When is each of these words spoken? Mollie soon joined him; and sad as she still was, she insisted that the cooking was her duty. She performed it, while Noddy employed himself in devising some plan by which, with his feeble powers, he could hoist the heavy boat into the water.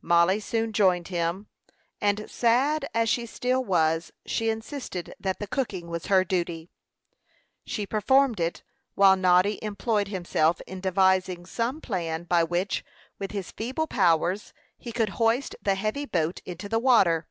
Mollie 0.00 0.38
soon 0.38 0.72
joined 0.72 1.08
him; 1.08 1.48
and 2.00 2.30
sad 2.30 2.86
as 2.94 3.08
she 3.08 3.26
still 3.26 3.64
was, 3.64 4.12
she 4.24 4.48
insisted 4.48 5.12
that 5.18 5.40
the 5.40 5.48
cooking 5.48 5.88
was 5.88 6.06
her 6.06 6.22
duty. 6.22 6.70
She 7.66 7.84
performed 7.84 8.38
it, 8.38 8.62
while 8.94 9.16
Noddy 9.16 9.58
employed 9.60 10.06
himself 10.06 10.60
in 10.68 10.80
devising 10.80 11.46
some 11.46 11.80
plan 11.80 12.22
by 12.22 12.44
which, 12.44 12.84
with 13.18 13.32
his 13.32 13.50
feeble 13.50 13.88
powers, 13.88 14.52
he 14.78 14.92
could 14.92 15.08
hoist 15.18 15.56
the 15.60 15.74
heavy 15.74 16.04
boat 16.04 16.38
into 16.46 16.68
the 16.68 16.78
water. 16.78 17.26